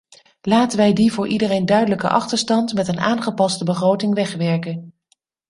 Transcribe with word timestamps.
Laten 0.41 0.77
wij 0.77 0.93
die 0.93 1.13
voor 1.13 1.27
iedereen 1.27 1.65
duidelijke 1.65 2.09
achterstand 2.09 2.73
met 2.73 2.87
een 2.87 2.99
aangepaste 2.99 3.63
begroting 3.63 4.13
wegwerken. 4.13 4.93